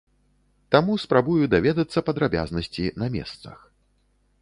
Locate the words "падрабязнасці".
2.09-2.91